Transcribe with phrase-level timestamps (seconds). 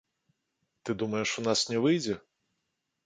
[0.83, 2.15] Ты думаеш, у нас не выйдзе?